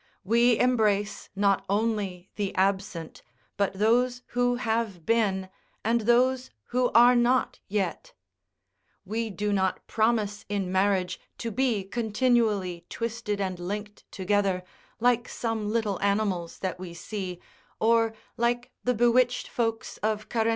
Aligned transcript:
We 0.23 0.57
embrace 0.57 1.29
not 1.35 1.63
only 1.69 2.31
the 2.35 2.55
absent, 2.55 3.21
but 3.55 3.73
those 3.73 4.23
who 4.29 4.55
have 4.55 5.05
been, 5.05 5.47
and 5.85 6.01
those 6.01 6.49
who 6.69 6.89
are 6.93 7.15
not 7.15 7.59
yet. 7.67 8.11
We 9.05 9.29
do 9.29 9.53
not 9.53 9.85
promise 9.85 10.43
in 10.49 10.71
marriage 10.71 11.19
to 11.37 11.51
be 11.51 11.83
continually 11.83 12.83
twisted 12.89 13.39
and 13.39 13.59
linked 13.59 14.11
together, 14.11 14.63
like 14.99 15.29
some 15.29 15.69
little 15.71 16.01
animals 16.01 16.57
that 16.65 16.79
we 16.79 16.95
see, 16.95 17.39
or, 17.79 18.15
like 18.37 18.71
the 18.83 18.95
bewitched 18.95 19.47
folks 19.49 19.97
of 19.97 19.99
Karenty, 19.99 19.99
[Karantia, 19.99 20.01
a 20.01 20.09
town 20.09 20.09
in 20.09 20.09
the 20.09 20.09
isle 20.09 20.11
of 20.11 20.47
Rugen. 20.47 20.47